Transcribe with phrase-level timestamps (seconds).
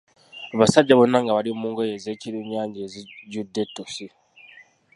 [0.53, 4.07] Abasajja bonna nga bali mu ngoye ez'ekirunnyanja ezijjudde ettosi.